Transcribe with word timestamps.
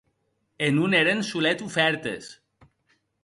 E 0.65 0.69
non 0.75 0.91
èren 1.01 1.21
solet 1.29 1.59
ofèrtes. 1.67 2.25